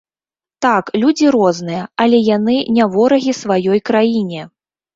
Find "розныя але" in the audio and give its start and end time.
1.35-2.23